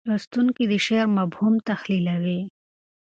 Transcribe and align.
لوستونکي 0.09 0.63
د 0.71 0.73
شعر 0.85 1.07
مفهوم 1.19 1.53
تحلیلوي. 1.69 2.41